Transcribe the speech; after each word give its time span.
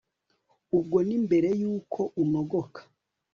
ubwo 0.77 0.97
ni 1.07 1.17
mbere 1.25 1.49
y'uko 1.61 1.99
unogoka 2.21 2.79